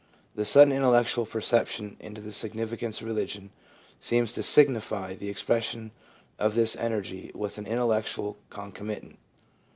[0.33, 3.51] The sudden intellectual perception into the significance of religion
[3.99, 5.91] seems to signify the expression
[6.39, 9.17] of this energy with an intellectual con comitant.